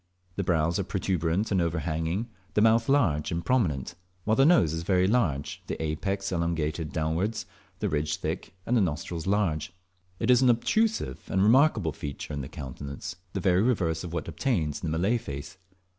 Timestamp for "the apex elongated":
5.67-6.91